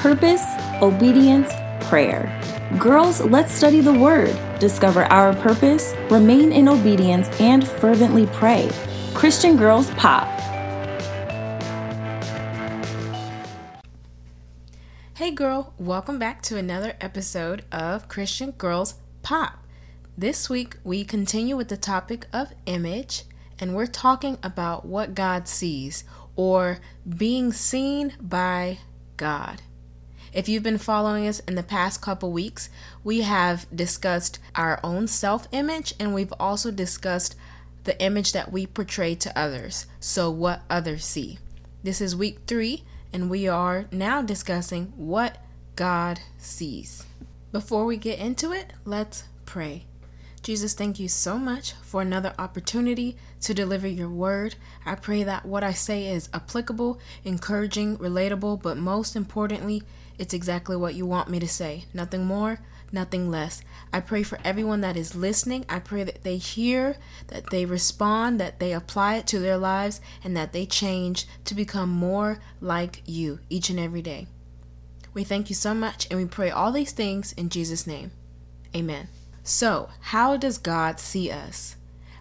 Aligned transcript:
purpose, 0.00 0.42
obedience, 0.80 1.52
prayer. 1.86 2.32
Girls, 2.78 3.20
let's 3.20 3.52
study 3.52 3.82
the 3.82 3.92
Word, 3.92 4.34
discover 4.58 5.04
our 5.12 5.34
purpose, 5.36 5.94
remain 6.10 6.52
in 6.52 6.70
obedience, 6.70 7.28
and 7.38 7.68
fervently 7.68 8.26
pray. 8.28 8.70
Christian 9.12 9.58
Girls 9.58 9.90
Pop. 9.90 10.26
Hey, 15.16 15.32
girl, 15.32 15.74
welcome 15.76 16.18
back 16.18 16.40
to 16.44 16.56
another 16.56 16.96
episode 17.02 17.66
of 17.70 18.08
Christian 18.08 18.52
Girls 18.52 18.94
Pop. 19.20 19.66
This 20.16 20.48
week, 20.48 20.78
we 20.82 21.04
continue 21.04 21.58
with 21.58 21.68
the 21.68 21.76
topic 21.76 22.26
of 22.32 22.54
image, 22.64 23.24
and 23.58 23.74
we're 23.74 23.84
talking 23.84 24.38
about 24.42 24.86
what 24.86 25.14
God 25.14 25.46
sees 25.46 26.04
or 26.36 26.78
being 27.06 27.52
seen 27.52 28.14
by 28.18 28.78
God. 29.18 29.60
If 30.32 30.48
you've 30.48 30.62
been 30.62 30.78
following 30.78 31.26
us 31.26 31.40
in 31.40 31.56
the 31.56 31.62
past 31.62 32.00
couple 32.00 32.30
weeks, 32.30 32.70
we 33.02 33.22
have 33.22 33.66
discussed 33.74 34.38
our 34.54 34.78
own 34.84 35.08
self 35.08 35.48
image 35.50 35.92
and 35.98 36.14
we've 36.14 36.32
also 36.38 36.70
discussed 36.70 37.34
the 37.84 38.00
image 38.00 38.32
that 38.32 38.52
we 38.52 38.66
portray 38.66 39.14
to 39.16 39.38
others. 39.38 39.86
So, 39.98 40.30
what 40.30 40.62
others 40.70 41.04
see. 41.04 41.38
This 41.82 42.00
is 42.00 42.14
week 42.14 42.40
three, 42.46 42.84
and 43.12 43.30
we 43.30 43.48
are 43.48 43.86
now 43.90 44.22
discussing 44.22 44.92
what 44.96 45.38
God 45.76 46.20
sees. 46.38 47.06
Before 47.52 47.84
we 47.84 47.96
get 47.96 48.18
into 48.18 48.52
it, 48.52 48.72
let's 48.84 49.24
pray. 49.46 49.86
Jesus, 50.42 50.72
thank 50.72 50.98
you 50.98 51.06
so 51.08 51.36
much 51.36 51.74
for 51.82 52.00
another 52.00 52.32
opportunity 52.38 53.16
to 53.42 53.52
deliver 53.52 53.86
your 53.86 54.08
word. 54.08 54.54
I 54.86 54.94
pray 54.94 55.22
that 55.22 55.44
what 55.44 55.62
I 55.62 55.72
say 55.72 56.06
is 56.06 56.30
applicable, 56.32 56.98
encouraging, 57.24 57.98
relatable, 57.98 58.62
but 58.62 58.78
most 58.78 59.16
importantly, 59.16 59.82
it's 60.18 60.32
exactly 60.32 60.76
what 60.76 60.94
you 60.94 61.04
want 61.04 61.28
me 61.28 61.40
to 61.40 61.48
say. 61.48 61.84
Nothing 61.92 62.24
more, 62.24 62.60
nothing 62.90 63.30
less. 63.30 63.62
I 63.92 64.00
pray 64.00 64.22
for 64.22 64.38
everyone 64.42 64.80
that 64.80 64.96
is 64.96 65.14
listening. 65.14 65.66
I 65.68 65.78
pray 65.78 66.04
that 66.04 66.24
they 66.24 66.38
hear, 66.38 66.96
that 67.28 67.50
they 67.50 67.66
respond, 67.66 68.40
that 68.40 68.60
they 68.60 68.72
apply 68.72 69.16
it 69.16 69.26
to 69.28 69.40
their 69.40 69.58
lives, 69.58 70.00
and 70.24 70.34
that 70.38 70.54
they 70.54 70.64
change 70.64 71.26
to 71.44 71.54
become 71.54 71.90
more 71.90 72.40
like 72.62 73.02
you 73.04 73.40
each 73.50 73.68
and 73.68 73.78
every 73.78 74.02
day. 74.02 74.26
We 75.12 75.22
thank 75.22 75.50
you 75.50 75.54
so 75.54 75.74
much, 75.74 76.06
and 76.10 76.18
we 76.18 76.24
pray 76.24 76.50
all 76.50 76.72
these 76.72 76.92
things 76.92 77.32
in 77.32 77.50
Jesus' 77.50 77.86
name. 77.86 78.12
Amen. 78.74 79.08
So, 79.50 79.88
how 79.98 80.36
does 80.36 80.58
God 80.58 81.00
see 81.00 81.28
us? 81.28 81.74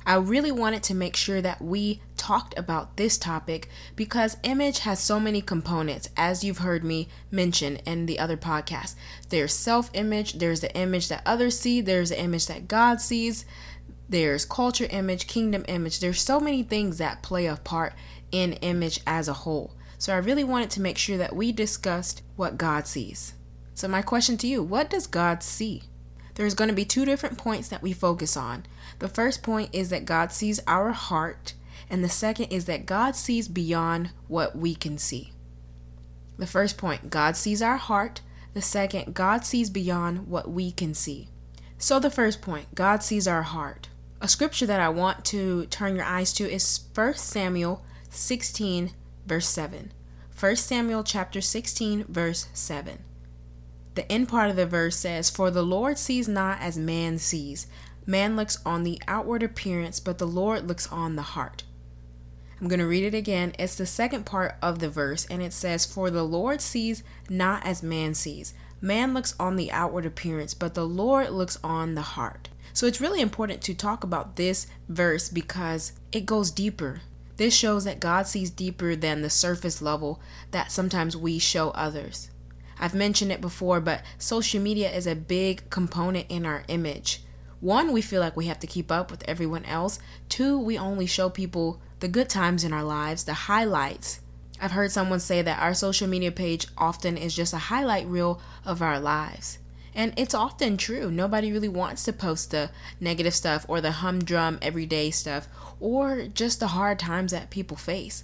I 0.03 0.15
really 0.15 0.51
wanted 0.51 0.81
to 0.81 0.95
make 0.95 1.15
sure 1.15 1.43
that 1.43 1.61
we 1.61 2.01
talked 2.17 2.57
about 2.57 2.97
this 2.97 3.19
topic 3.19 3.69
because 3.95 4.37
image 4.41 4.79
has 4.79 4.99
so 4.99 5.19
many 5.19 5.39
components, 5.39 6.09
as 6.17 6.43
you've 6.43 6.57
heard 6.57 6.83
me 6.83 7.07
mention 7.29 7.75
in 7.85 8.07
the 8.07 8.17
other 8.17 8.35
podcasts. 8.35 8.95
There's 9.29 9.53
self 9.53 9.91
image, 9.93 10.39
there's 10.39 10.61
the 10.61 10.75
image 10.75 11.07
that 11.09 11.21
others 11.23 11.59
see, 11.59 11.81
there's 11.81 12.09
the 12.09 12.19
image 12.19 12.47
that 12.47 12.67
God 12.67 12.99
sees, 12.99 13.45
there's 14.09 14.43
culture 14.43 14.87
image, 14.89 15.27
kingdom 15.27 15.63
image. 15.67 15.99
There's 15.99 16.19
so 16.19 16.39
many 16.39 16.63
things 16.63 16.97
that 16.97 17.21
play 17.21 17.45
a 17.45 17.57
part 17.57 17.93
in 18.31 18.53
image 18.53 19.01
as 19.05 19.27
a 19.27 19.33
whole. 19.33 19.75
So 19.99 20.15
I 20.15 20.17
really 20.17 20.43
wanted 20.43 20.71
to 20.71 20.81
make 20.81 20.97
sure 20.97 21.19
that 21.19 21.35
we 21.35 21.51
discussed 21.51 22.23
what 22.37 22.57
God 22.57 22.87
sees. 22.87 23.35
So, 23.75 23.87
my 23.87 24.01
question 24.01 24.35
to 24.37 24.47
you 24.47 24.63
what 24.63 24.89
does 24.89 25.05
God 25.05 25.43
see? 25.43 25.83
There's 26.39 26.53
going 26.53 26.69
to 26.69 26.73
be 26.73 26.85
two 26.85 27.03
different 27.03 27.37
points 27.37 27.67
that 27.67 27.81
we 27.81 27.91
focus 27.91 28.37
on. 28.37 28.65
The 28.99 29.09
first 29.09 29.43
point 29.43 29.71
is 29.73 29.89
that 29.89 30.05
God 30.05 30.31
sees 30.31 30.61
our 30.65 30.93
heart, 30.93 31.53
and 31.89 32.01
the 32.01 32.07
second 32.07 32.45
is 32.45 32.63
that 32.63 32.85
God 32.85 33.17
sees 33.17 33.49
beyond 33.49 34.11
what 34.29 34.55
we 34.55 34.73
can 34.73 34.97
see. 34.97 35.33
The 36.37 36.47
first 36.47 36.77
point, 36.77 37.09
God 37.09 37.35
sees 37.35 37.61
our 37.61 37.75
heart. 37.75 38.21
The 38.53 38.61
second, 38.61 39.13
God 39.13 39.43
sees 39.43 39.69
beyond 39.69 40.29
what 40.29 40.49
we 40.49 40.71
can 40.71 40.93
see. 40.93 41.27
So, 41.77 41.99
the 41.99 42.09
first 42.09 42.41
point, 42.41 42.73
God 42.73 43.03
sees 43.03 43.27
our 43.27 43.43
heart. 43.43 43.89
A 44.21 44.29
scripture 44.29 44.65
that 44.65 44.79
I 44.79 44.87
want 44.87 45.25
to 45.25 45.65
turn 45.65 45.97
your 45.97 46.05
eyes 46.05 46.31
to 46.33 46.49
is 46.49 46.85
1 46.95 47.15
Samuel 47.15 47.83
16, 48.11 48.93
verse 49.25 49.49
7. 49.49 49.91
1 50.39 50.55
Samuel 50.55 51.03
chapter 51.03 51.41
16, 51.41 52.05
verse 52.05 52.47
7. 52.53 52.99
The 53.99 54.09
end 54.09 54.29
part 54.29 54.49
of 54.49 54.55
the 54.55 54.65
verse 54.65 54.95
says, 54.95 55.29
For 55.29 55.51
the 55.51 55.61
Lord 55.61 55.97
sees 55.97 56.25
not 56.25 56.61
as 56.61 56.77
man 56.77 57.17
sees. 57.17 57.67
Man 58.05 58.37
looks 58.37 58.57
on 58.65 58.83
the 58.83 59.01
outward 59.09 59.43
appearance, 59.43 59.99
but 59.99 60.19
the 60.19 60.25
Lord 60.25 60.69
looks 60.69 60.87
on 60.87 61.17
the 61.17 61.21
heart. 61.21 61.63
I'm 62.61 62.69
going 62.69 62.79
to 62.79 62.87
read 62.87 63.03
it 63.03 63.13
again. 63.13 63.53
It's 63.59 63.75
the 63.75 63.85
second 63.85 64.25
part 64.25 64.55
of 64.61 64.79
the 64.79 64.87
verse, 64.87 65.25
and 65.25 65.41
it 65.41 65.51
says, 65.51 65.85
For 65.85 66.09
the 66.09 66.23
Lord 66.23 66.61
sees 66.61 67.03
not 67.29 67.65
as 67.65 67.83
man 67.83 68.13
sees. 68.13 68.53
Man 68.79 69.13
looks 69.13 69.35
on 69.37 69.57
the 69.57 69.69
outward 69.69 70.05
appearance, 70.05 70.53
but 70.53 70.75
the 70.75 70.87
Lord 70.87 71.31
looks 71.31 71.59
on 71.61 71.95
the 71.95 72.01
heart. 72.01 72.47
So 72.71 72.87
it's 72.87 73.01
really 73.01 73.19
important 73.19 73.61
to 73.63 73.73
talk 73.73 74.05
about 74.05 74.37
this 74.37 74.65
verse 74.87 75.27
because 75.27 75.91
it 76.13 76.25
goes 76.25 76.51
deeper. 76.51 77.01
This 77.35 77.53
shows 77.53 77.83
that 77.83 77.99
God 77.99 78.27
sees 78.27 78.49
deeper 78.49 78.95
than 78.95 79.23
the 79.23 79.29
surface 79.29 79.81
level 79.81 80.21
that 80.51 80.71
sometimes 80.71 81.17
we 81.17 81.37
show 81.37 81.71
others. 81.71 82.29
I've 82.79 82.93
mentioned 82.93 83.31
it 83.31 83.41
before, 83.41 83.81
but 83.81 84.03
social 84.17 84.61
media 84.61 84.89
is 84.89 85.05
a 85.05 85.15
big 85.15 85.69
component 85.69 86.27
in 86.29 86.45
our 86.45 86.63
image. 86.67 87.21
One, 87.59 87.91
we 87.91 88.01
feel 88.01 88.21
like 88.21 88.37
we 88.37 88.45
have 88.47 88.59
to 88.59 88.67
keep 88.67 88.91
up 88.91 89.11
with 89.11 89.27
everyone 89.27 89.65
else. 89.65 89.99
Two, 90.29 90.57
we 90.57 90.77
only 90.77 91.05
show 91.05 91.29
people 91.29 91.81
the 91.99 92.07
good 92.07 92.29
times 92.29 92.63
in 92.63 92.71
our 92.71 92.83
lives, 92.83 93.25
the 93.25 93.33
highlights. 93.33 94.21
I've 94.61 94.71
heard 94.71 94.91
someone 94.91 95.19
say 95.19 95.41
that 95.41 95.61
our 95.61 95.73
social 95.73 96.07
media 96.07 96.31
page 96.31 96.67
often 96.77 97.17
is 97.17 97.35
just 97.35 97.53
a 97.53 97.57
highlight 97.57 98.07
reel 98.07 98.41
of 98.65 98.81
our 98.81 98.99
lives. 98.99 99.57
And 99.93 100.13
it's 100.15 100.33
often 100.33 100.77
true. 100.77 101.11
Nobody 101.11 101.51
really 101.51 101.67
wants 101.67 102.03
to 102.05 102.13
post 102.13 102.51
the 102.51 102.69
negative 103.01 103.33
stuff 103.33 103.65
or 103.67 103.81
the 103.81 103.91
humdrum 103.91 104.59
everyday 104.61 105.11
stuff 105.11 105.49
or 105.79 106.27
just 106.27 106.59
the 106.59 106.67
hard 106.67 106.99
times 106.99 107.31
that 107.31 107.49
people 107.49 107.75
face 107.75 108.23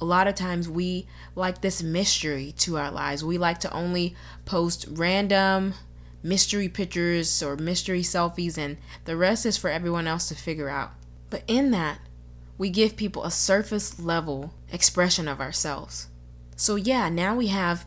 a 0.00 0.04
lot 0.04 0.28
of 0.28 0.34
times 0.34 0.68
we 0.68 1.06
like 1.34 1.60
this 1.60 1.82
mystery 1.82 2.52
to 2.58 2.76
our 2.76 2.90
lives. 2.90 3.24
We 3.24 3.38
like 3.38 3.60
to 3.60 3.72
only 3.72 4.14
post 4.44 4.86
random 4.90 5.74
mystery 6.22 6.68
pictures 6.68 7.42
or 7.42 7.56
mystery 7.56 8.02
selfies, 8.02 8.58
and 8.58 8.76
the 9.04 9.16
rest 9.16 9.46
is 9.46 9.56
for 9.56 9.70
everyone 9.70 10.06
else 10.06 10.28
to 10.28 10.34
figure 10.34 10.68
out. 10.68 10.92
But 11.30 11.42
in 11.46 11.70
that, 11.70 11.98
we 12.58 12.70
give 12.70 12.96
people 12.96 13.24
a 13.24 13.30
surface 13.30 14.00
level 14.00 14.52
expression 14.72 15.28
of 15.28 15.40
ourselves. 15.40 16.08
So, 16.56 16.74
yeah, 16.74 17.08
now 17.08 17.36
we 17.36 17.48
have, 17.48 17.86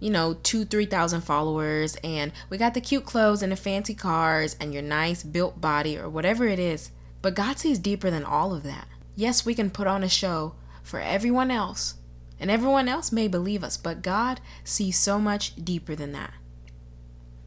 you 0.00 0.10
know, 0.10 0.34
two, 0.34 0.64
3,000 0.64 1.20
followers, 1.20 1.96
and 2.02 2.32
we 2.48 2.58
got 2.58 2.74
the 2.74 2.80
cute 2.80 3.04
clothes 3.04 3.42
and 3.42 3.52
the 3.52 3.56
fancy 3.56 3.94
cars 3.94 4.56
and 4.60 4.72
your 4.72 4.82
nice 4.82 5.22
built 5.22 5.60
body 5.60 5.98
or 5.98 6.08
whatever 6.08 6.46
it 6.46 6.58
is. 6.58 6.90
But 7.22 7.34
God 7.34 7.58
sees 7.58 7.78
deeper 7.78 8.10
than 8.10 8.24
all 8.24 8.54
of 8.54 8.62
that. 8.62 8.88
Yes, 9.14 9.46
we 9.46 9.54
can 9.54 9.70
put 9.70 9.86
on 9.86 10.02
a 10.02 10.08
show 10.08 10.54
for 10.86 11.00
everyone 11.00 11.50
else. 11.50 11.94
And 12.38 12.50
everyone 12.50 12.88
else 12.88 13.10
may 13.10 13.28
believe 13.28 13.64
us, 13.64 13.76
but 13.76 14.02
God 14.02 14.40
sees 14.62 14.98
so 14.98 15.18
much 15.18 15.56
deeper 15.56 15.94
than 15.94 16.12
that. 16.12 16.32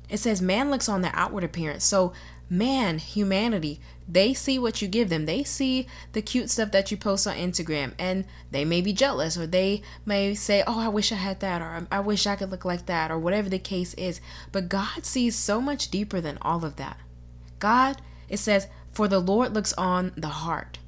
It 0.10 0.18
says 0.18 0.42
man 0.42 0.70
looks 0.70 0.90
on 0.90 1.02
the 1.02 1.12
outward 1.14 1.44
appearance. 1.44 1.86
So, 1.86 2.12
man, 2.50 2.98
humanity, 2.98 3.80
they 4.08 4.34
see 4.34 4.58
what 4.58 4.82
you 4.82 4.88
give 4.88 5.10
them. 5.10 5.26
They 5.26 5.44
see 5.44 5.88
the 6.14 6.22
cute 6.24 6.50
stuff 6.50 6.72
that 6.72 6.90
you 6.90 6.98
post 6.98 7.28
on 7.28 7.36
Instagram 7.36 7.94
and 8.00 8.26
they 8.50 8.66
may 8.66 8.82
be 8.82 8.92
jealous 8.92 9.38
or 9.38 9.46
they 9.46 9.84
may 10.06 10.34
say, 10.34 10.64
Oh, 10.66 10.80
I 10.80 10.88
wish 10.90 11.12
I 11.12 11.16
had 11.16 11.40
that 11.42 11.62
or 11.62 11.88
I 11.92 12.00
wish 12.00 12.26
I 12.26 12.36
could 12.36 12.50
look 12.50 12.66
like 12.66 12.88
that 12.88 13.12
or 13.12 13.20
whatever 13.20 13.48
the 13.48 13.60
case 13.60 13.94
is. 13.94 14.20
But 14.52 14.68
God 14.68 15.06
sees 15.06 15.36
so 15.36 15.62
much 15.62 15.92
deeper 15.92 16.20
than 16.20 16.40
all 16.42 16.66
of 16.66 16.76
that. 16.78 16.98
God, 17.60 18.02
it 18.28 18.38
says, 18.38 18.68
For 18.92 19.08
the 19.08 19.20
Lord 19.20 19.54
looks 19.54 19.74
on 19.74 20.12
the 20.18 20.28
heart. 20.28 20.80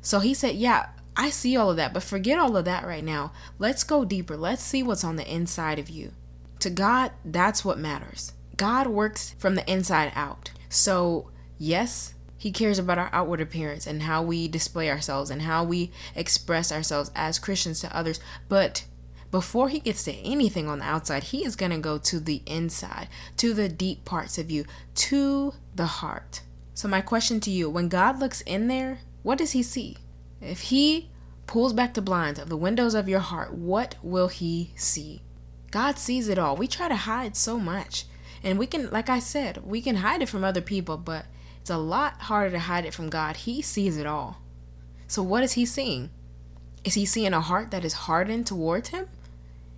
So 0.00 0.20
He 0.20 0.32
said, 0.32 0.54
Yeah, 0.54 0.86
I 1.20 1.30
see 1.30 1.56
all 1.56 1.68
of 1.68 1.76
that, 1.78 1.92
but 1.92 2.04
forget 2.04 2.38
all 2.38 2.56
of 2.56 2.64
that 2.66 2.86
right 2.86 3.02
now. 3.02 3.32
Let's 3.58 3.82
go 3.82 4.04
deeper. 4.04 4.36
Let's 4.36 4.62
see 4.62 4.84
what's 4.84 5.02
on 5.02 5.16
the 5.16 5.28
inside 5.28 5.80
of 5.80 5.90
you. 5.90 6.12
To 6.60 6.70
God, 6.70 7.10
that's 7.24 7.64
what 7.64 7.76
matters. 7.76 8.32
God 8.56 8.86
works 8.86 9.34
from 9.36 9.56
the 9.56 9.68
inside 9.68 10.12
out. 10.14 10.52
So, 10.68 11.30
yes, 11.58 12.14
He 12.36 12.52
cares 12.52 12.78
about 12.78 12.98
our 12.98 13.10
outward 13.12 13.40
appearance 13.40 13.84
and 13.84 14.04
how 14.04 14.22
we 14.22 14.46
display 14.46 14.88
ourselves 14.88 15.28
and 15.28 15.42
how 15.42 15.64
we 15.64 15.90
express 16.14 16.70
ourselves 16.70 17.10
as 17.16 17.40
Christians 17.40 17.80
to 17.80 17.96
others. 17.96 18.20
But 18.48 18.84
before 19.32 19.70
He 19.70 19.80
gets 19.80 20.04
to 20.04 20.12
anything 20.12 20.68
on 20.68 20.78
the 20.78 20.84
outside, 20.84 21.24
He 21.24 21.44
is 21.44 21.56
going 21.56 21.72
to 21.72 21.78
go 21.78 21.98
to 21.98 22.20
the 22.20 22.42
inside, 22.46 23.08
to 23.38 23.54
the 23.54 23.68
deep 23.68 24.04
parts 24.04 24.38
of 24.38 24.52
you, 24.52 24.66
to 24.94 25.52
the 25.74 25.86
heart. 25.86 26.42
So, 26.74 26.86
my 26.86 27.00
question 27.00 27.40
to 27.40 27.50
you 27.50 27.68
when 27.68 27.88
God 27.88 28.20
looks 28.20 28.40
in 28.42 28.68
there, 28.68 29.00
what 29.24 29.38
does 29.38 29.50
He 29.50 29.64
see? 29.64 29.96
If 30.40 30.60
he 30.62 31.10
pulls 31.46 31.72
back 31.72 31.94
the 31.94 32.02
blinds 32.02 32.38
of 32.38 32.48
the 32.48 32.56
windows 32.56 32.94
of 32.94 33.08
your 33.08 33.20
heart, 33.20 33.54
what 33.54 33.96
will 34.02 34.28
he 34.28 34.72
see? 34.76 35.22
God 35.70 35.98
sees 35.98 36.28
it 36.28 36.38
all. 36.38 36.56
We 36.56 36.66
try 36.66 36.88
to 36.88 36.96
hide 36.96 37.36
so 37.36 37.58
much. 37.58 38.04
And 38.42 38.58
we 38.58 38.66
can, 38.66 38.90
like 38.90 39.08
I 39.08 39.18
said, 39.18 39.64
we 39.64 39.80
can 39.80 39.96
hide 39.96 40.22
it 40.22 40.28
from 40.28 40.44
other 40.44 40.60
people, 40.60 40.96
but 40.96 41.26
it's 41.60 41.70
a 41.70 41.76
lot 41.76 42.22
harder 42.22 42.50
to 42.52 42.58
hide 42.60 42.84
it 42.84 42.94
from 42.94 43.10
God. 43.10 43.38
He 43.38 43.60
sees 43.62 43.96
it 43.96 44.06
all. 44.06 44.40
So, 45.06 45.22
what 45.22 45.42
is 45.42 45.52
He 45.52 45.66
seeing? 45.66 46.10
Is 46.84 46.94
He 46.94 47.04
seeing 47.04 47.32
a 47.32 47.40
heart 47.40 47.70
that 47.72 47.84
is 47.84 47.94
hardened 47.94 48.46
towards 48.46 48.90
Him? 48.90 49.08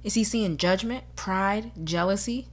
Is 0.03 0.15
he 0.15 0.25
seeing 0.25 0.57
judgment, 0.57 1.05
pride, 1.15 1.73
jealousy? 1.85 2.49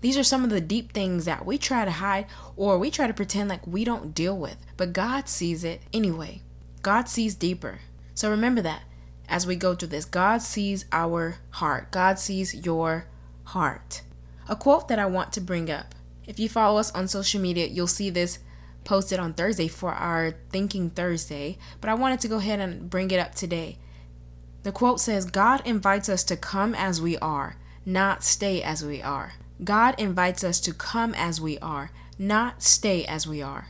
These 0.00 0.16
are 0.16 0.24
some 0.24 0.42
of 0.44 0.50
the 0.50 0.60
deep 0.60 0.92
things 0.92 1.24
that 1.24 1.46
we 1.46 1.58
try 1.58 1.84
to 1.84 1.90
hide 1.90 2.26
or 2.56 2.78
we 2.78 2.90
try 2.90 3.06
to 3.06 3.14
pretend 3.14 3.48
like 3.48 3.66
we 3.66 3.84
don't 3.84 4.14
deal 4.14 4.36
with, 4.36 4.56
but 4.76 4.92
God 4.92 5.28
sees 5.28 5.62
it 5.62 5.82
anyway. 5.92 6.42
God 6.82 7.08
sees 7.08 7.34
deeper. 7.34 7.80
So 8.14 8.30
remember 8.30 8.62
that 8.62 8.82
as 9.28 9.46
we 9.46 9.56
go 9.56 9.74
through 9.74 9.88
this. 9.88 10.04
God 10.04 10.42
sees 10.42 10.84
our 10.92 11.36
heart, 11.50 11.90
God 11.90 12.18
sees 12.18 12.54
your 12.54 13.06
heart. 13.44 14.02
A 14.48 14.56
quote 14.56 14.88
that 14.88 14.98
I 14.98 15.06
want 15.06 15.32
to 15.34 15.40
bring 15.40 15.70
up. 15.70 15.94
If 16.26 16.38
you 16.38 16.48
follow 16.48 16.78
us 16.78 16.92
on 16.92 17.08
social 17.08 17.40
media, 17.40 17.66
you'll 17.66 17.86
see 17.86 18.10
this 18.10 18.40
posted 18.84 19.18
on 19.18 19.34
Thursday 19.34 19.68
for 19.68 19.92
our 19.92 20.34
Thinking 20.50 20.90
Thursday, 20.90 21.58
but 21.80 21.90
I 21.90 21.94
wanted 21.94 22.20
to 22.20 22.28
go 22.28 22.36
ahead 22.36 22.60
and 22.60 22.90
bring 22.90 23.10
it 23.10 23.20
up 23.20 23.34
today. 23.34 23.78
The 24.62 24.72
quote 24.72 25.00
says, 25.00 25.26
God 25.26 25.62
invites 25.64 26.08
us 26.08 26.24
to 26.24 26.36
come 26.36 26.74
as 26.74 27.00
we 27.00 27.16
are, 27.18 27.56
not 27.86 28.22
stay 28.22 28.62
as 28.62 28.84
we 28.84 29.00
are. 29.00 29.34
God 29.62 29.94
invites 29.98 30.42
us 30.42 30.60
to 30.60 30.72
come 30.74 31.14
as 31.14 31.40
we 31.40 31.58
are, 31.58 31.90
not 32.18 32.62
stay 32.62 33.04
as 33.04 33.26
we 33.26 33.42
are. 33.42 33.68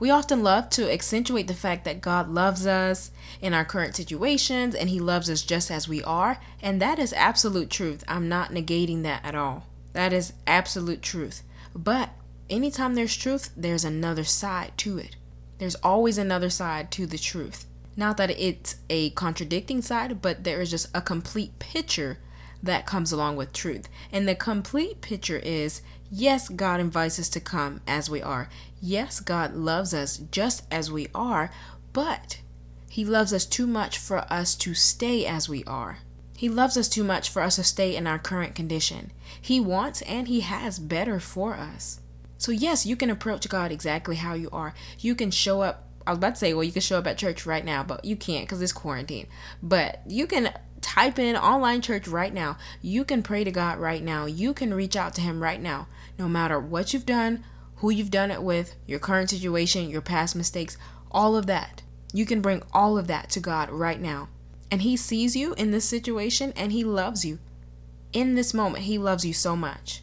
We 0.00 0.08
often 0.10 0.42
love 0.42 0.70
to 0.70 0.90
accentuate 0.90 1.46
the 1.46 1.54
fact 1.54 1.84
that 1.84 2.00
God 2.00 2.30
loves 2.30 2.66
us 2.66 3.10
in 3.42 3.52
our 3.52 3.66
current 3.66 3.94
situations 3.94 4.74
and 4.74 4.88
He 4.88 4.98
loves 4.98 5.28
us 5.28 5.42
just 5.42 5.70
as 5.70 5.86
we 5.86 6.02
are, 6.02 6.40
and 6.62 6.80
that 6.80 6.98
is 6.98 7.12
absolute 7.12 7.68
truth. 7.68 8.02
I'm 8.08 8.26
not 8.26 8.50
negating 8.50 9.02
that 9.02 9.22
at 9.26 9.34
all. 9.34 9.66
That 9.92 10.14
is 10.14 10.32
absolute 10.46 11.02
truth. 11.02 11.42
But 11.74 12.10
anytime 12.48 12.94
there's 12.94 13.14
truth, 13.14 13.50
there's 13.54 13.84
another 13.84 14.24
side 14.24 14.72
to 14.78 14.96
it. 14.96 15.16
There's 15.58 15.74
always 15.76 16.16
another 16.16 16.48
side 16.48 16.90
to 16.92 17.04
the 17.04 17.18
truth. 17.18 17.66
Not 17.94 18.16
that 18.16 18.30
it's 18.30 18.76
a 18.88 19.10
contradicting 19.10 19.82
side, 19.82 20.22
but 20.22 20.44
there 20.44 20.62
is 20.62 20.70
just 20.70 20.88
a 20.94 21.02
complete 21.02 21.58
picture 21.58 22.18
that 22.62 22.86
comes 22.86 23.12
along 23.12 23.36
with 23.36 23.52
truth. 23.52 23.88
And 24.12 24.28
the 24.28 24.34
complete 24.34 25.00
picture 25.00 25.38
is 25.38 25.82
yes, 26.10 26.48
God 26.48 26.80
invites 26.80 27.18
us 27.18 27.28
to 27.30 27.40
come 27.40 27.80
as 27.86 28.10
we 28.10 28.20
are. 28.22 28.48
Yes, 28.80 29.20
God 29.20 29.54
loves 29.54 29.94
us 29.94 30.18
just 30.30 30.64
as 30.70 30.90
we 30.90 31.08
are, 31.14 31.50
but 31.92 32.40
He 32.88 33.04
loves 33.04 33.32
us 33.32 33.46
too 33.46 33.66
much 33.66 33.98
for 33.98 34.18
us 34.32 34.54
to 34.56 34.74
stay 34.74 35.26
as 35.26 35.48
we 35.48 35.64
are. 35.64 35.98
He 36.36 36.48
loves 36.48 36.78
us 36.78 36.88
too 36.88 37.04
much 37.04 37.28
for 37.28 37.42
us 37.42 37.56
to 37.56 37.64
stay 37.64 37.94
in 37.94 38.06
our 38.06 38.18
current 38.18 38.54
condition. 38.54 39.12
He 39.40 39.60
wants 39.60 40.00
and 40.02 40.26
He 40.26 40.40
has 40.40 40.78
better 40.78 41.20
for 41.20 41.54
us. 41.54 42.00
So, 42.38 42.50
yes, 42.52 42.86
you 42.86 42.96
can 42.96 43.10
approach 43.10 43.46
God 43.50 43.70
exactly 43.70 44.16
how 44.16 44.32
you 44.32 44.48
are. 44.50 44.72
You 44.98 45.14
can 45.14 45.30
show 45.30 45.60
up. 45.60 45.86
I 46.06 46.12
was 46.12 46.16
about 46.16 46.36
to 46.36 46.38
say, 46.38 46.54
well, 46.54 46.64
you 46.64 46.72
can 46.72 46.80
show 46.80 46.98
up 46.98 47.06
at 47.06 47.18
church 47.18 47.44
right 47.44 47.62
now, 47.62 47.82
but 47.82 48.06
you 48.06 48.16
can't 48.16 48.46
because 48.46 48.62
it's 48.62 48.72
quarantine. 48.72 49.26
But 49.62 50.00
you 50.06 50.26
can 50.26 50.54
type 50.80 51.18
in 51.18 51.36
online 51.36 51.80
church 51.80 52.08
right 52.08 52.32
now. 52.32 52.56
You 52.82 53.04
can 53.04 53.22
pray 53.22 53.44
to 53.44 53.50
God 53.50 53.78
right 53.78 54.02
now. 54.02 54.26
You 54.26 54.54
can 54.54 54.74
reach 54.74 54.96
out 54.96 55.14
to 55.14 55.20
Him 55.20 55.42
right 55.42 55.60
now. 55.60 55.86
No 56.18 56.28
matter 56.28 56.58
what 56.58 56.92
you've 56.92 57.06
done, 57.06 57.44
who 57.76 57.90
you've 57.90 58.10
done 58.10 58.30
it 58.30 58.42
with, 58.42 58.76
your 58.86 58.98
current 58.98 59.30
situation, 59.30 59.90
your 59.90 60.02
past 60.02 60.36
mistakes, 60.36 60.76
all 61.10 61.36
of 61.36 61.46
that. 61.46 61.82
You 62.12 62.26
can 62.26 62.40
bring 62.40 62.62
all 62.72 62.98
of 62.98 63.06
that 63.06 63.30
to 63.30 63.40
God 63.40 63.70
right 63.70 64.00
now. 64.00 64.28
And 64.70 64.82
He 64.82 64.96
sees 64.96 65.34
you 65.34 65.54
in 65.54 65.70
this 65.70 65.88
situation 65.88 66.52
and 66.56 66.72
He 66.72 66.84
loves 66.84 67.24
you. 67.24 67.38
In 68.12 68.34
this 68.34 68.52
moment, 68.52 68.84
He 68.84 68.98
loves 68.98 69.24
you 69.24 69.32
so 69.32 69.56
much. 69.56 70.02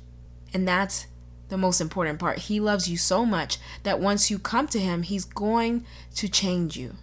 And 0.53 0.67
that's 0.67 1.07
the 1.49 1.57
most 1.57 1.79
important 1.79 2.19
part. 2.19 2.39
He 2.39 2.59
loves 2.59 2.89
you 2.89 2.97
so 2.97 3.25
much 3.25 3.57
that 3.83 3.99
once 3.99 4.31
you 4.31 4.39
come 4.39 4.67
to 4.67 4.79
Him, 4.79 5.03
He's 5.03 5.25
going 5.25 5.85
to 6.15 6.27
change 6.27 6.77
you. 6.77 6.95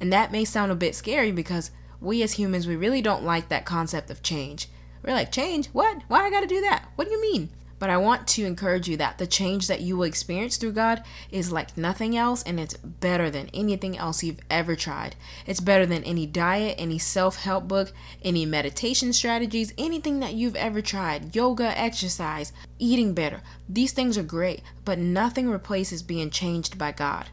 And 0.00 0.12
that 0.12 0.32
may 0.32 0.44
sound 0.44 0.72
a 0.72 0.76
bit 0.76 0.94
scary 0.94 1.30
because 1.30 1.70
we 2.00 2.22
as 2.22 2.32
humans, 2.34 2.66
we 2.66 2.76
really 2.76 3.02
don't 3.02 3.24
like 3.24 3.48
that 3.48 3.64
concept 3.64 4.10
of 4.10 4.22
change. 4.22 4.68
We're 5.02 5.12
like, 5.12 5.32
change? 5.32 5.68
What? 5.68 6.02
Why 6.08 6.20
I 6.20 6.30
gotta 6.30 6.46
do 6.46 6.60
that? 6.62 6.88
What 6.96 7.06
do 7.06 7.10
you 7.12 7.20
mean? 7.20 7.50
But 7.80 7.88
I 7.88 7.96
want 7.96 8.28
to 8.28 8.44
encourage 8.44 8.88
you 8.88 8.98
that 8.98 9.16
the 9.16 9.26
change 9.26 9.66
that 9.66 9.80
you 9.80 9.96
will 9.96 10.04
experience 10.04 10.58
through 10.58 10.72
God 10.72 11.02
is 11.30 11.50
like 11.50 11.78
nothing 11.78 12.14
else 12.14 12.42
and 12.42 12.60
it's 12.60 12.76
better 12.76 13.30
than 13.30 13.48
anything 13.54 13.96
else 13.96 14.22
you've 14.22 14.42
ever 14.50 14.76
tried. 14.76 15.16
It's 15.46 15.60
better 15.60 15.86
than 15.86 16.04
any 16.04 16.26
diet, 16.26 16.74
any 16.76 16.98
self 16.98 17.36
help 17.36 17.66
book, 17.66 17.92
any 18.22 18.44
meditation 18.44 19.14
strategies, 19.14 19.72
anything 19.78 20.20
that 20.20 20.34
you've 20.34 20.56
ever 20.56 20.82
tried. 20.82 21.34
Yoga, 21.34 21.76
exercise, 21.78 22.52
eating 22.78 23.14
better. 23.14 23.40
These 23.66 23.92
things 23.92 24.18
are 24.18 24.22
great, 24.22 24.60
but 24.84 24.98
nothing 24.98 25.48
replaces 25.48 26.02
being 26.02 26.28
changed 26.28 26.76
by 26.76 26.92
God. 26.92 27.30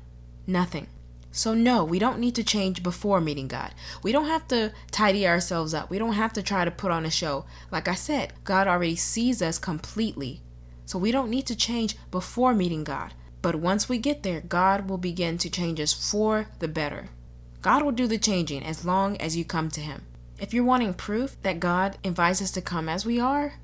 Nothing. 0.48 0.88
So, 1.38 1.54
no, 1.54 1.84
we 1.84 2.00
don't 2.00 2.18
need 2.18 2.34
to 2.34 2.44
change 2.44 2.82
before 2.82 3.22
meeting 3.22 3.48
God. 3.48 3.76
We 4.02 4.12
don't 4.12 4.26
have 4.26 4.48
to 4.48 4.74
tidy 4.90 5.28
ourselves 5.28 5.72
up. 5.72 5.88
We 5.88 6.00
don't 6.00 6.14
have 6.14 6.34
to 6.34 6.42
try 6.42 6.66
to 6.66 6.72
put 6.72 6.90
on 6.90 7.06
a 7.06 7.12
show. 7.12 7.46
Like 7.72 7.88
I 7.88 7.94
said, 7.94 8.34
God 8.44 8.68
already 8.68 8.96
sees 8.96 9.40
us 9.40 9.60
completely. 9.60 10.42
So, 10.88 10.98
we 10.98 11.12
don't 11.12 11.30
need 11.30 11.46
to 11.46 11.56
change 11.56 11.96
before 12.10 12.56
meeting 12.56 12.84
God. 12.84 13.14
But 13.44 13.58
once 13.58 13.88
we 13.88 14.00
get 14.00 14.24
there, 14.24 14.42
God 14.42 14.90
will 14.90 14.98
begin 14.98 15.38
to 15.38 15.48
change 15.48 15.80
us 15.80 15.94
for 15.94 16.48
the 16.58 16.68
better. 16.68 17.10
God 17.62 17.84
will 17.84 17.92
do 17.92 18.08
the 18.08 18.18
changing 18.18 18.64
as 18.64 18.84
long 18.84 19.16
as 19.18 19.38
you 19.38 19.46
come 19.46 19.70
to 19.70 19.82
Him. 19.82 20.08
If 20.40 20.56
you're 20.56 20.64
wanting 20.64 20.96
proof 20.96 21.38
that 21.44 21.60
God 21.60 22.00
invites 22.04 22.42
us 22.42 22.50
to 22.54 22.62
come 22.62 22.90
as 22.90 23.06
we 23.06 23.20
are, 23.20 23.60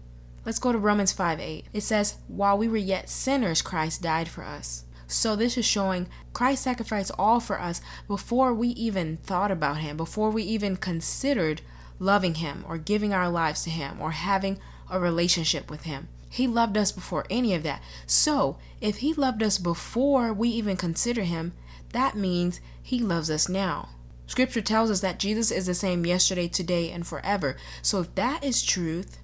let's 0.46 0.60
go 0.60 0.72
to 0.72 0.78
Romans 0.78 1.12
5 1.12 1.40
8. 1.40 1.66
It 1.74 1.82
says, 1.82 2.18
While 2.28 2.56
we 2.56 2.68
were 2.68 2.78
yet 2.78 3.10
sinners, 3.10 3.64
Christ 3.64 4.04
died 4.04 4.30
for 4.30 4.44
us. 4.44 4.86
So 5.14 5.36
this 5.36 5.58
is 5.58 5.66
showing 5.66 6.08
Christ 6.34 6.64
sacrificed 6.64 7.12
all 7.20 7.40
for 7.40 7.62
us 7.62 7.82
before 8.08 8.54
we 8.54 8.70
even 8.70 9.18
thought 9.18 9.52
about 9.52 9.78
him, 9.78 9.96
before 9.96 10.32
we 10.32 10.44
even 10.44 10.76
considered 10.76 11.62
loving 12.00 12.36
him 12.36 12.66
or 12.68 12.78
giving 12.80 13.14
our 13.14 13.30
lives 13.30 13.64
to 13.64 13.70
him 13.70 14.02
or 14.02 14.12
having 14.12 14.60
a 14.90 15.00
relationship 15.00 15.70
with 15.70 15.84
him. 15.84 16.10
He 16.30 16.48
loved 16.48 16.78
us 16.78 16.92
before 16.92 17.28
any 17.30 17.54
of 17.54 17.62
that. 17.62 17.84
So, 18.08 18.58
if 18.82 18.98
he 18.98 19.14
loved 19.14 19.44
us 19.44 19.60
before 19.60 20.34
we 20.34 20.50
even 20.50 20.76
consider 20.76 21.22
him, 21.22 21.54
that 21.92 22.18
means 22.18 22.60
he 22.82 22.98
loves 22.98 23.30
us 23.30 23.48
now. 23.48 23.90
Scripture 24.26 24.62
tells 24.62 24.90
us 24.90 25.02
that 25.02 25.20
Jesus 25.20 25.52
is 25.52 25.68
the 25.68 25.76
same 25.76 26.08
yesterday, 26.08 26.48
today, 26.48 26.90
and 26.90 27.06
forever. 27.06 27.56
So, 27.84 28.00
if 28.00 28.16
that 28.16 28.44
is 28.44 28.64
truth, 28.64 29.20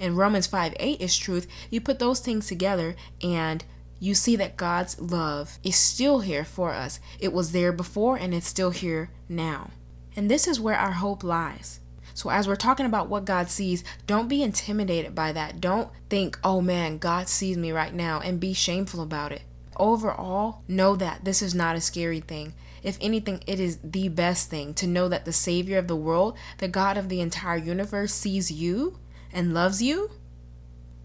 and 0.00 0.16
Romans 0.16 0.48
5 0.48 0.74
8 0.78 1.00
is 1.00 1.16
truth, 1.16 1.46
you 1.70 1.80
put 1.80 2.00
those 2.00 2.18
things 2.18 2.48
together 2.48 2.96
and 3.22 3.64
you 4.00 4.14
see 4.14 4.36
that 4.36 4.56
God's 4.56 5.00
love 5.00 5.58
is 5.62 5.76
still 5.76 6.20
here 6.20 6.44
for 6.44 6.72
us. 6.72 7.00
It 7.18 7.32
was 7.32 7.52
there 7.52 7.72
before 7.72 8.16
and 8.16 8.32
it's 8.34 8.46
still 8.46 8.70
here 8.70 9.10
now. 9.28 9.70
And 10.16 10.30
this 10.30 10.46
is 10.46 10.60
where 10.60 10.76
our 10.76 10.92
hope 10.92 11.22
lies. 11.22 11.80
So, 12.18 12.30
as 12.30 12.48
we're 12.48 12.56
talking 12.56 12.86
about 12.86 13.08
what 13.08 13.24
God 13.24 13.48
sees, 13.48 13.84
don't 14.08 14.28
be 14.28 14.42
intimidated 14.42 15.14
by 15.14 15.30
that. 15.30 15.60
Don't 15.60 15.88
think, 16.10 16.36
oh 16.42 16.60
man, 16.60 16.98
God 16.98 17.28
sees 17.28 17.56
me 17.56 17.70
right 17.70 17.94
now, 17.94 18.18
and 18.18 18.40
be 18.40 18.52
shameful 18.52 19.00
about 19.00 19.30
it. 19.30 19.42
Overall, 19.76 20.62
know 20.66 20.96
that 20.96 21.24
this 21.24 21.42
is 21.42 21.54
not 21.54 21.76
a 21.76 21.80
scary 21.80 22.18
thing. 22.18 22.54
If 22.82 22.98
anything, 23.00 23.44
it 23.46 23.60
is 23.60 23.78
the 23.84 24.08
best 24.08 24.50
thing 24.50 24.74
to 24.74 24.86
know 24.88 25.08
that 25.08 25.26
the 25.26 25.32
Savior 25.32 25.78
of 25.78 25.86
the 25.86 25.94
world, 25.94 26.36
the 26.58 26.66
God 26.66 26.96
of 26.96 27.08
the 27.08 27.20
entire 27.20 27.56
universe, 27.56 28.12
sees 28.12 28.50
you 28.50 28.98
and 29.32 29.54
loves 29.54 29.80
you. 29.80 30.10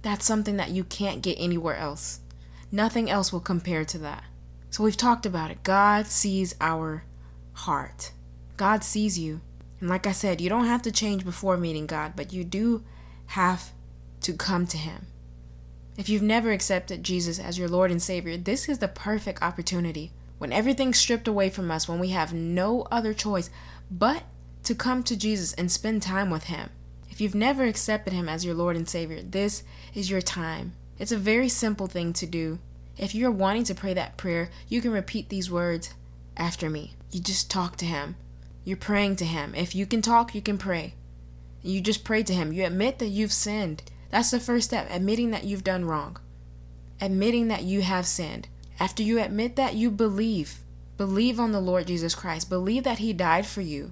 That's 0.02 0.26
something 0.26 0.58
that 0.58 0.72
you 0.72 0.84
can't 0.84 1.22
get 1.22 1.36
anywhere 1.40 1.76
else. 1.76 2.22
Nothing 2.74 3.08
else 3.08 3.32
will 3.32 3.40
compare 3.40 3.86
to 3.86 4.00
that. 4.00 4.24
So 4.72 4.84
we've 4.84 4.98
talked 4.98 5.28
about 5.28 5.52
it. 5.52 5.62
God 5.62 6.08
sees 6.08 6.56
our 6.60 7.04
heart. 7.54 8.12
God 8.58 8.84
sees 8.84 9.20
you. 9.20 9.42
And 9.80 9.90
like 9.90 10.08
I 10.08 10.12
said, 10.12 10.42
you 10.42 10.50
don't 10.50 10.66
have 10.66 10.82
to 10.82 10.92
change 10.92 11.24
before 11.24 11.56
meeting 11.56 11.86
God, 11.86 12.14
but 12.16 12.34
you 12.34 12.44
do 12.44 12.84
have 13.28 13.74
to 14.22 14.34
come 14.34 14.66
to 14.66 14.78
Him. 14.78 15.06
If 16.00 16.10
you've 16.10 16.24
never 16.24 16.52
accepted 16.52 17.04
Jesus 17.04 17.38
as 17.38 17.60
your 17.60 17.70
Lord 17.70 17.92
and 17.92 18.02
Savior, 18.02 18.38
this 18.38 18.68
is 18.68 18.80
the 18.80 18.88
perfect 18.88 19.44
opportunity. 19.44 20.12
When 20.40 20.52
everything's 20.52 20.98
stripped 20.98 21.28
away 21.28 21.52
from 21.52 21.70
us, 21.70 21.88
when 21.88 22.00
we 22.00 22.10
have 22.10 22.34
no 22.34 22.88
other 22.90 23.14
choice 23.14 23.52
but 23.92 24.24
to 24.64 24.74
come 24.74 25.04
to 25.04 25.16
Jesus 25.16 25.54
and 25.54 25.72
spend 25.72 26.02
time 26.02 26.32
with 26.32 26.46
Him. 26.46 26.72
If 27.12 27.22
you've 27.22 27.36
never 27.36 27.66
accepted 27.66 28.14
Him 28.14 28.28
as 28.28 28.44
your 28.44 28.56
Lord 28.56 28.76
and 28.76 28.90
Savior, 28.90 29.22
this 29.22 29.64
is 29.94 30.10
your 30.10 30.22
time. 30.22 30.74
It's 31.00 31.12
a 31.12 31.18
very 31.18 31.50
simple 31.50 31.88
thing 31.88 32.14
to 32.14 32.26
do. 32.26 32.60
If 32.98 33.16
you're 33.16 33.32
wanting 33.32 33.64
to 33.66 33.76
pray 33.76 33.94
that 33.94 34.18
prayer, 34.18 34.50
you 34.70 34.82
can 34.82 34.92
repeat 34.92 35.30
these 35.30 35.50
words 35.50 35.94
after 36.38 36.70
me. 36.70 36.94
You 37.12 37.20
just 37.20 37.50
talk 37.50 37.78
to 37.78 37.86
Him. 37.86 38.16
You're 38.64 38.78
praying 38.78 39.16
to 39.18 39.26
Him. 39.26 39.54
If 39.56 39.76
you 39.76 39.86
can 39.86 40.02
talk, 40.02 40.36
you 40.36 40.42
can 40.42 40.58
pray. 40.58 40.94
You 41.64 41.82
just 41.82 42.04
pray 42.04 42.24
to 42.24 42.34
Him. 42.34 42.54
You 42.54 42.66
admit 42.66 43.00
that 43.00 43.08
you've 43.08 43.34
sinned. 43.34 43.84
That's 44.12 44.32
the 44.32 44.40
first 44.40 44.68
step, 44.68 44.88
admitting 44.92 45.32
that 45.32 45.44
you've 45.44 45.64
done 45.64 45.86
wrong. 45.86 46.18
Admitting 47.02 47.48
that 47.48 47.64
you 47.64 47.82
have 47.82 48.06
sinned. 48.06 48.48
After 48.80 49.02
you 49.02 49.20
admit 49.20 49.56
that, 49.56 49.76
you 49.76 49.90
believe. 49.90 50.60
Believe 50.98 51.40
on 51.40 51.52
the 51.52 51.60
Lord 51.60 51.88
Jesus 51.88 52.14
Christ. 52.14 52.50
Believe 52.50 52.84
that 52.84 53.00
He 53.00 53.14
died 53.14 53.48
for 53.48 53.62
you. 53.62 53.92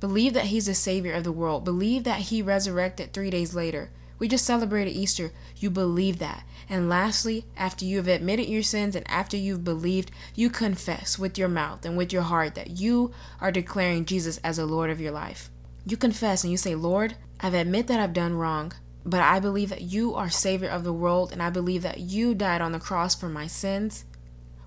Believe 0.00 0.34
that 0.34 0.46
He's 0.46 0.66
the 0.66 0.74
Savior 0.74 1.14
of 1.14 1.24
the 1.24 1.32
world. 1.32 1.64
Believe 1.64 2.04
that 2.04 2.20
He 2.20 2.42
resurrected 2.42 3.12
three 3.12 3.30
days 3.30 3.54
later. 3.54 3.90
We 4.18 4.28
just 4.28 4.46
celebrated 4.46 4.92
Easter. 4.92 5.32
You 5.56 5.70
believe 5.70 6.18
that. 6.18 6.44
And 6.68 6.88
lastly, 6.88 7.44
after 7.56 7.84
you 7.84 7.98
have 7.98 8.08
admitted 8.08 8.48
your 8.48 8.62
sins 8.62 8.96
and 8.96 9.08
after 9.10 9.36
you've 9.36 9.64
believed, 9.64 10.10
you 10.34 10.50
confess 10.50 11.18
with 11.18 11.36
your 11.36 11.48
mouth 11.48 11.84
and 11.84 11.96
with 11.96 12.12
your 12.12 12.22
heart 12.22 12.54
that 12.54 12.78
you 12.80 13.12
are 13.40 13.52
declaring 13.52 14.04
Jesus 14.04 14.38
as 14.38 14.56
the 14.56 14.66
Lord 14.66 14.90
of 14.90 15.00
your 15.00 15.12
life. 15.12 15.50
You 15.86 15.96
confess 15.96 16.44
and 16.44 16.50
you 16.50 16.56
say, 16.56 16.74
Lord, 16.74 17.16
I've 17.40 17.54
admit 17.54 17.88
that 17.88 18.00
I've 18.00 18.14
done 18.14 18.34
wrong, 18.34 18.72
but 19.04 19.20
I 19.20 19.40
believe 19.40 19.68
that 19.68 19.82
you 19.82 20.14
are 20.14 20.30
Savior 20.30 20.68
of 20.68 20.84
the 20.84 20.92
world, 20.92 21.30
and 21.30 21.42
I 21.42 21.50
believe 21.50 21.82
that 21.82 22.00
you 22.00 22.34
died 22.34 22.62
on 22.62 22.72
the 22.72 22.80
cross 22.80 23.14
for 23.14 23.28
my 23.28 23.46
sins. 23.46 24.04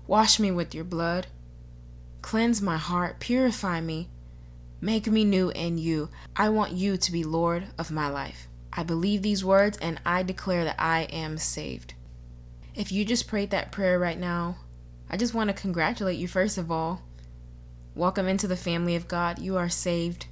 Wash 0.06 0.38
me 0.38 0.50
with 0.50 0.74
your 0.74 0.84
blood. 0.84 1.26
Cleanse 2.22 2.62
my 2.62 2.76
heart, 2.76 3.20
purify 3.20 3.80
me, 3.80 4.08
make 4.80 5.06
me 5.06 5.24
new 5.24 5.50
in 5.50 5.78
you. 5.78 6.10
I 6.36 6.48
want 6.50 6.72
you 6.72 6.96
to 6.96 7.12
be 7.12 7.24
Lord 7.24 7.68
of 7.78 7.90
my 7.90 8.08
life. 8.08 8.47
I 8.78 8.84
believe 8.84 9.22
these 9.22 9.44
words 9.44 9.76
and 9.78 10.00
I 10.06 10.22
declare 10.22 10.62
that 10.62 10.76
I 10.78 11.08
am 11.10 11.36
saved. 11.36 11.94
If 12.76 12.92
you 12.92 13.04
just 13.04 13.26
prayed 13.26 13.50
that 13.50 13.72
prayer 13.72 13.98
right 13.98 14.16
now, 14.16 14.58
I 15.10 15.16
just 15.16 15.34
want 15.34 15.48
to 15.48 15.52
congratulate 15.52 16.16
you 16.16 16.28
first 16.28 16.56
of 16.58 16.70
all. 16.70 17.02
Welcome 17.96 18.28
into 18.28 18.46
the 18.46 18.56
family 18.56 18.94
of 18.94 19.08
God. 19.08 19.40
You 19.40 19.56
are 19.56 19.68
saved. 19.68 20.26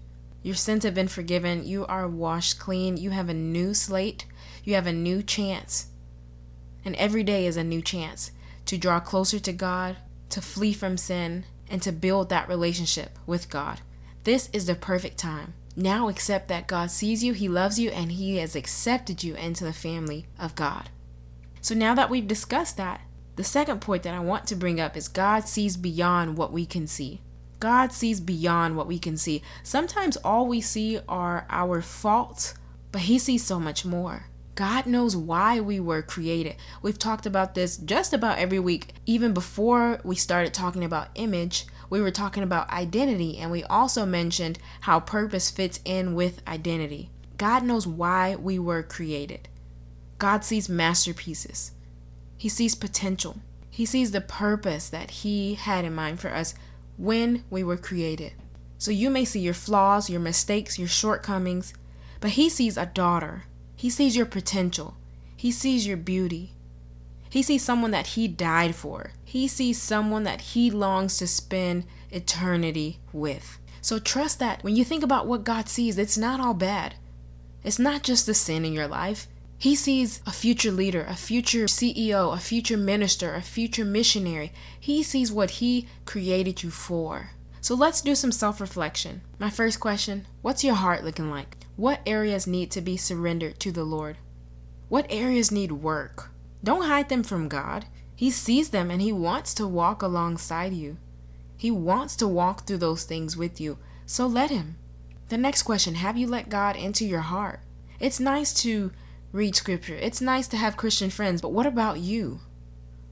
Your 0.44 0.54
sins 0.54 0.84
have 0.84 0.94
been 0.94 1.08
forgiven. 1.08 1.66
You 1.66 1.86
are 1.86 2.06
washed 2.06 2.60
clean. 2.60 2.96
You 2.96 3.10
have 3.10 3.28
a 3.28 3.34
new 3.34 3.74
slate. 3.74 4.26
You 4.62 4.74
have 4.74 4.86
a 4.86 4.92
new 4.92 5.24
chance. 5.24 5.88
And 6.84 6.94
every 6.94 7.24
day 7.24 7.46
is 7.46 7.56
a 7.56 7.64
new 7.64 7.82
chance 7.82 8.30
to 8.66 8.78
draw 8.78 9.00
closer 9.00 9.40
to 9.40 9.52
God, 9.52 9.96
to 10.30 10.40
flee 10.40 10.72
from 10.72 10.96
sin, 10.96 11.46
and 11.68 11.82
to 11.82 11.90
build 11.90 12.28
that 12.28 12.48
relationship 12.48 13.18
with 13.26 13.50
God. 13.50 13.80
This 14.22 14.48
is 14.52 14.66
the 14.66 14.76
perfect 14.76 15.18
time. 15.18 15.54
Now 15.78 16.08
accept 16.08 16.48
that 16.48 16.66
God 16.66 16.90
sees 16.90 17.22
you, 17.22 17.34
He 17.34 17.48
loves 17.48 17.78
you, 17.78 17.90
and 17.90 18.12
He 18.12 18.38
has 18.38 18.56
accepted 18.56 19.22
you 19.22 19.34
into 19.34 19.62
the 19.62 19.74
family 19.74 20.26
of 20.38 20.54
God. 20.54 20.88
So 21.60 21.74
now 21.74 21.94
that 21.94 22.08
we've 22.08 22.26
discussed 22.26 22.78
that, 22.78 23.02
the 23.36 23.44
second 23.44 23.82
point 23.82 24.02
that 24.04 24.14
I 24.14 24.20
want 24.20 24.46
to 24.46 24.56
bring 24.56 24.80
up 24.80 24.96
is 24.96 25.08
God 25.08 25.46
sees 25.46 25.76
beyond 25.76 26.38
what 26.38 26.50
we 26.50 26.64
can 26.64 26.86
see. 26.86 27.20
God 27.60 27.92
sees 27.92 28.20
beyond 28.20 28.76
what 28.76 28.86
we 28.86 28.98
can 28.98 29.18
see. 29.18 29.42
Sometimes 29.62 30.16
all 30.18 30.46
we 30.46 30.62
see 30.62 30.98
are 31.06 31.46
our 31.50 31.82
faults, 31.82 32.54
but 32.90 33.02
He 33.02 33.18
sees 33.18 33.44
so 33.44 33.60
much 33.60 33.84
more. 33.84 34.28
God 34.54 34.86
knows 34.86 35.14
why 35.14 35.60
we 35.60 35.78
were 35.78 36.00
created. 36.00 36.56
We've 36.80 36.98
talked 36.98 37.26
about 37.26 37.54
this 37.54 37.76
just 37.76 38.14
about 38.14 38.38
every 38.38 38.58
week. 38.58 38.94
Even 39.04 39.34
before 39.34 40.00
we 40.02 40.16
started 40.16 40.54
talking 40.54 40.82
about 40.82 41.10
image, 41.14 41.66
we 41.88 42.00
were 42.00 42.10
talking 42.10 42.42
about 42.42 42.70
identity, 42.70 43.38
and 43.38 43.50
we 43.50 43.64
also 43.64 44.06
mentioned 44.06 44.58
how 44.82 45.00
purpose 45.00 45.50
fits 45.50 45.80
in 45.84 46.14
with 46.14 46.42
identity. 46.46 47.10
God 47.38 47.62
knows 47.62 47.86
why 47.86 48.36
we 48.36 48.58
were 48.58 48.82
created. 48.82 49.48
God 50.18 50.44
sees 50.44 50.68
masterpieces, 50.68 51.72
He 52.36 52.48
sees 52.48 52.74
potential, 52.74 53.40
He 53.70 53.84
sees 53.84 54.10
the 54.10 54.20
purpose 54.20 54.88
that 54.88 55.10
He 55.10 55.54
had 55.54 55.84
in 55.84 55.94
mind 55.94 56.20
for 56.20 56.32
us 56.32 56.54
when 56.96 57.44
we 57.50 57.62
were 57.62 57.76
created. 57.76 58.32
So 58.78 58.90
you 58.90 59.10
may 59.10 59.24
see 59.24 59.40
your 59.40 59.54
flaws, 59.54 60.10
your 60.10 60.20
mistakes, 60.20 60.78
your 60.78 60.88
shortcomings, 60.88 61.74
but 62.20 62.30
He 62.30 62.48
sees 62.48 62.76
a 62.76 62.86
daughter 62.86 63.44
he 63.76 63.90
sees 63.90 64.16
your 64.16 64.26
potential. 64.26 64.96
He 65.36 65.52
sees 65.52 65.86
your 65.86 65.98
beauty. 65.98 66.54
He 67.28 67.42
sees 67.42 67.62
someone 67.62 67.90
that 67.90 68.08
he 68.08 68.28
died 68.28 68.74
for. 68.74 69.12
He 69.24 69.48
sees 69.48 69.80
someone 69.80 70.24
that 70.24 70.40
he 70.40 70.70
longs 70.70 71.18
to 71.18 71.26
spend 71.26 71.84
eternity 72.10 73.00
with. 73.12 73.58
So 73.80 73.98
trust 73.98 74.38
that 74.40 74.62
when 74.62 74.76
you 74.76 74.84
think 74.84 75.02
about 75.02 75.26
what 75.26 75.44
God 75.44 75.68
sees, 75.68 75.98
it's 75.98 76.18
not 76.18 76.40
all 76.40 76.54
bad. 76.54 76.94
It's 77.62 77.78
not 77.78 78.02
just 78.02 78.26
the 78.26 78.34
sin 78.34 78.64
in 78.64 78.72
your 78.72 78.88
life. 78.88 79.28
He 79.58 79.74
sees 79.74 80.20
a 80.26 80.32
future 80.32 80.70
leader, 80.70 81.04
a 81.04 81.14
future 81.14 81.64
CEO, 81.64 82.34
a 82.34 82.38
future 82.38 82.76
minister, 82.76 83.34
a 83.34 83.42
future 83.42 83.84
missionary. 83.84 84.52
He 84.78 85.02
sees 85.02 85.32
what 85.32 85.50
he 85.62 85.88
created 86.04 86.62
you 86.62 86.70
for. 86.70 87.30
So 87.60 87.74
let's 87.74 88.02
do 88.02 88.14
some 88.14 88.32
self 88.32 88.60
reflection. 88.60 89.22
My 89.38 89.50
first 89.50 89.80
question 89.80 90.26
What's 90.42 90.62
your 90.62 90.74
heart 90.74 91.04
looking 91.04 91.30
like? 91.30 91.56
What 91.76 92.00
areas 92.06 92.46
need 92.46 92.70
to 92.72 92.80
be 92.80 92.96
surrendered 92.96 93.58
to 93.60 93.72
the 93.72 93.84
Lord? 93.84 94.18
What 94.88 95.06
areas 95.08 95.50
need 95.50 95.72
work? 95.72 96.30
Don't 96.66 96.86
hide 96.86 97.08
them 97.10 97.22
from 97.22 97.46
God. 97.46 97.84
He 98.16 98.28
sees 98.28 98.70
them 98.70 98.90
and 98.90 99.00
He 99.00 99.12
wants 99.12 99.54
to 99.54 99.68
walk 99.68 100.02
alongside 100.02 100.72
you. 100.72 100.96
He 101.56 101.70
wants 101.70 102.16
to 102.16 102.26
walk 102.26 102.66
through 102.66 102.78
those 102.78 103.04
things 103.04 103.36
with 103.36 103.60
you. 103.60 103.78
So 104.04 104.26
let 104.26 104.50
Him. 104.50 104.74
The 105.28 105.38
next 105.38 105.62
question 105.62 105.94
Have 105.94 106.16
you 106.16 106.26
let 106.26 106.48
God 106.48 106.74
into 106.74 107.06
your 107.06 107.20
heart? 107.20 107.60
It's 108.00 108.18
nice 108.18 108.52
to 108.62 108.90
read 109.30 109.54
scripture, 109.54 109.94
it's 109.94 110.20
nice 110.20 110.48
to 110.48 110.56
have 110.56 110.76
Christian 110.76 111.08
friends, 111.08 111.40
but 111.40 111.52
what 111.52 111.66
about 111.66 112.00
you? 112.00 112.40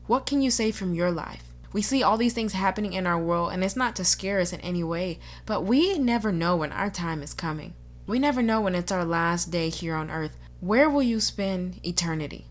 What 0.08 0.26
can 0.26 0.42
you 0.42 0.50
say 0.50 0.72
from 0.72 0.92
your 0.92 1.12
life? 1.12 1.44
We 1.72 1.80
see 1.80 2.02
all 2.02 2.16
these 2.16 2.34
things 2.34 2.54
happening 2.54 2.92
in 2.92 3.06
our 3.06 3.20
world, 3.20 3.52
and 3.52 3.62
it's 3.62 3.76
not 3.76 3.94
to 3.96 4.04
scare 4.04 4.40
us 4.40 4.52
in 4.52 4.60
any 4.62 4.82
way, 4.82 5.20
but 5.46 5.64
we 5.64 5.96
never 5.96 6.32
know 6.32 6.56
when 6.56 6.72
our 6.72 6.90
time 6.90 7.22
is 7.22 7.32
coming. 7.32 7.74
We 8.04 8.18
never 8.18 8.42
know 8.42 8.60
when 8.60 8.74
it's 8.74 8.90
our 8.90 9.04
last 9.04 9.52
day 9.52 9.68
here 9.68 9.94
on 9.94 10.10
earth. 10.10 10.36
Where 10.58 10.90
will 10.90 11.04
you 11.04 11.20
spend 11.20 11.78
eternity? 11.86 12.48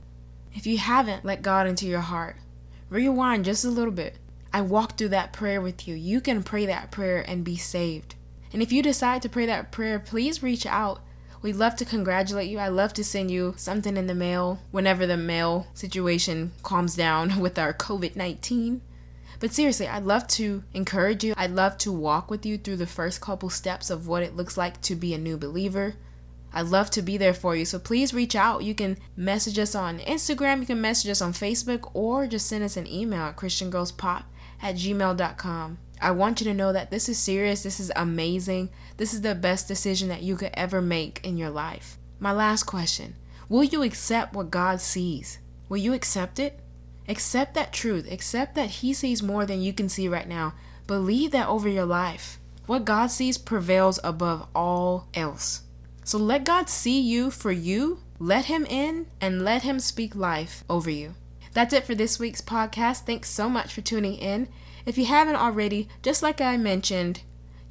If 0.53 0.67
you 0.67 0.77
haven't 0.77 1.25
let 1.25 1.41
God 1.41 1.67
into 1.67 1.87
your 1.87 2.01
heart, 2.01 2.35
rewind 2.89 3.45
just 3.45 3.65
a 3.65 3.69
little 3.69 3.91
bit. 3.91 4.17
I 4.53 4.61
walked 4.61 4.97
through 4.97 5.09
that 5.09 5.33
prayer 5.33 5.59
with 5.59 5.87
you. 5.87 5.95
You 5.95 6.21
can 6.21 6.43
pray 6.43 6.65
that 6.67 6.91
prayer 6.91 7.25
and 7.27 7.43
be 7.43 7.57
saved. 7.57 8.15
And 8.51 8.61
if 8.61 8.71
you 8.71 8.83
decide 8.83 9.23
to 9.23 9.29
pray 9.29 9.47
that 9.47 9.71
prayer, 9.71 9.97
please 9.97 10.43
reach 10.43 10.67
out. 10.67 11.01
We'd 11.41 11.55
love 11.55 11.75
to 11.77 11.85
congratulate 11.85 12.49
you. 12.49 12.59
I'd 12.59 12.69
love 12.69 12.93
to 12.93 13.03
send 13.03 13.31
you 13.31 13.55
something 13.57 13.97
in 13.97 14.05
the 14.05 14.13
mail 14.13 14.59
whenever 14.69 15.07
the 15.07 15.17
mail 15.17 15.67
situation 15.73 16.51
calms 16.61 16.95
down 16.95 17.39
with 17.41 17.57
our 17.57 17.73
COVID 17.73 18.15
19. 18.15 18.81
But 19.39 19.51
seriously, 19.51 19.87
I'd 19.87 20.05
love 20.05 20.27
to 20.29 20.63
encourage 20.73 21.23
you. 21.23 21.33
I'd 21.35 21.51
love 21.51 21.77
to 21.79 21.91
walk 21.91 22.29
with 22.29 22.45
you 22.45 22.57
through 22.57 22.77
the 22.77 22.87
first 22.87 23.19
couple 23.19 23.49
steps 23.49 23.89
of 23.89 24.07
what 24.07 24.23
it 24.23 24.37
looks 24.37 24.55
like 24.55 24.79
to 24.81 24.95
be 24.95 25.13
a 25.13 25.17
new 25.17 25.35
believer. 25.35 25.95
I'd 26.53 26.67
love 26.67 26.89
to 26.91 27.01
be 27.01 27.17
there 27.17 27.33
for 27.33 27.55
you. 27.55 27.65
So 27.65 27.79
please 27.79 28.13
reach 28.13 28.35
out. 28.35 28.63
You 28.63 28.75
can 28.75 28.97
message 29.15 29.57
us 29.57 29.73
on 29.73 29.99
Instagram, 29.99 30.59
you 30.59 30.65
can 30.67 30.81
message 30.81 31.09
us 31.09 31.21
on 31.21 31.33
Facebook, 31.33 31.89
or 31.93 32.27
just 32.27 32.47
send 32.47 32.63
us 32.63 32.77
an 32.77 32.87
email 32.87 33.23
at 33.23 33.37
ChristianGirlsPop 33.37 34.23
at 34.61 34.75
gmail.com. 34.75 35.77
I 36.01 36.11
want 36.11 36.41
you 36.41 36.45
to 36.45 36.53
know 36.53 36.73
that 36.73 36.91
this 36.91 37.07
is 37.07 37.17
serious. 37.17 37.63
This 37.63 37.79
is 37.79 37.91
amazing. 37.95 38.69
This 38.97 39.13
is 39.13 39.21
the 39.21 39.35
best 39.35 39.67
decision 39.67 40.09
that 40.09 40.21
you 40.21 40.35
could 40.35 40.51
ever 40.53 40.81
make 40.81 41.25
in 41.25 41.37
your 41.37 41.49
life. 41.49 41.97
My 42.19 42.31
last 42.31 42.63
question 42.63 43.15
Will 43.49 43.63
you 43.63 43.83
accept 43.83 44.33
what 44.33 44.51
God 44.51 44.81
sees? 44.81 45.39
Will 45.69 45.77
you 45.77 45.93
accept 45.93 46.39
it? 46.39 46.59
Accept 47.07 47.53
that 47.55 47.73
truth. 47.73 48.11
Accept 48.11 48.55
that 48.55 48.69
He 48.69 48.93
sees 48.93 49.23
more 49.23 49.45
than 49.45 49.61
you 49.61 49.73
can 49.73 49.89
see 49.89 50.07
right 50.07 50.27
now. 50.27 50.53
Believe 50.87 51.31
that 51.31 51.47
over 51.47 51.67
your 51.69 51.85
life. 51.85 52.39
What 52.65 52.85
God 52.85 53.07
sees 53.07 53.37
prevails 53.37 53.99
above 54.03 54.47
all 54.55 55.07
else. 55.13 55.63
So 56.03 56.17
let 56.17 56.43
God 56.43 56.69
see 56.69 56.99
you 56.99 57.31
for 57.31 57.51
you, 57.51 57.99
let 58.19 58.45
Him 58.45 58.65
in, 58.65 59.07
and 59.21 59.43
let 59.43 59.63
Him 59.63 59.79
speak 59.79 60.15
life 60.15 60.63
over 60.69 60.89
you. 60.89 61.15
That's 61.53 61.73
it 61.73 61.85
for 61.85 61.95
this 61.95 62.19
week's 62.19 62.41
podcast. 62.41 63.05
Thanks 63.05 63.29
so 63.29 63.49
much 63.49 63.73
for 63.73 63.81
tuning 63.81 64.15
in. 64.15 64.47
If 64.85 64.97
you 64.97 65.05
haven't 65.05 65.35
already, 65.35 65.87
just 66.01 66.23
like 66.23 66.41
I 66.41 66.57
mentioned, 66.57 67.21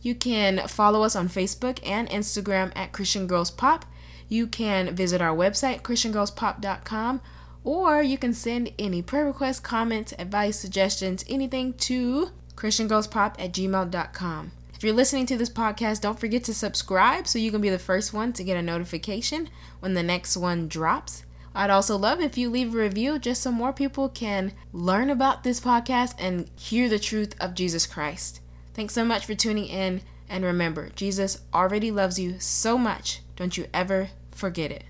you 0.01 0.15
can 0.15 0.67
follow 0.69 1.03
us 1.03 1.15
on 1.15 1.29
Facebook 1.29 1.79
and 1.85 2.09
Instagram 2.09 2.73
at 2.75 2.93
Christian 2.93 3.27
Girls 3.27 3.51
Pop. 3.51 3.85
You 4.29 4.47
can 4.47 4.95
visit 4.95 5.21
our 5.21 5.37
website, 5.37 5.83
ChristianGirlsPop.com 5.83 7.21
or 7.65 8.03
you 8.03 8.19
can 8.19 8.33
send 8.33 8.73
any 8.79 9.03
prayer 9.03 9.27
requests, 9.27 9.61
comments, 9.61 10.13
advice, 10.19 10.59
suggestions, 10.59 11.25
anything 11.29 11.75
to 11.75 12.31
ChristianGirlsPop 12.57 13.35
at 13.39 13.53
gmail.com. 13.53 14.53
If 14.83 14.87
you're 14.87 14.97
listening 14.97 15.27
to 15.27 15.37
this 15.37 15.49
podcast, 15.49 16.01
don't 16.01 16.19
forget 16.19 16.43
to 16.43 16.53
subscribe 16.53 17.29
so 17.29 17.39
you 17.39 17.53
can 17.53 17.61
be 17.61 17.71
the 17.71 17.79
first 17.79 18.13
one 18.13 18.33
to 18.33 18.43
get 18.43 18.57
a 18.57 18.63
notification 18.63 19.49
when 19.79 19.95
the 19.95 20.03
next 20.03 20.37
one 20.37 20.67
drops. 20.67 21.25
I'd 21.55 21.71
also 21.71 21.97
love 21.97 22.21
if 22.21 22.37
you 22.37 22.51
leave 22.51 22.75
a 22.75 22.79
review 22.79 23.21
just 23.21 23.43
so 23.43 23.53
more 23.53 23.73
people 23.73 24.09
can 24.09 24.53
learn 24.73 25.09
about 25.09 25.45
this 25.45 25.61
podcast 25.61 26.17
and 26.19 26.51
hear 26.57 26.89
the 26.89 26.99
truth 26.99 27.37
of 27.39 27.55
Jesus 27.55 27.87
Christ. 27.87 28.41
Thanks 28.75 28.93
so 28.93 29.05
much 29.05 29.25
for 29.25 29.37
tuning 29.37 29.67
in. 29.67 30.03
And 30.29 30.45
remember, 30.45 30.89
Jesus 30.97 31.43
already 31.55 31.93
loves 31.93 32.19
you 32.19 32.41
so 32.41 32.77
much. 32.77 33.21
Don't 33.37 33.57
you 33.57 33.69
ever 33.73 34.09
forget 34.33 34.73
it. 34.73 34.83